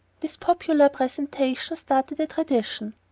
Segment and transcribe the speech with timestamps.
[0.21, 2.95] This popular presentation started a tradition.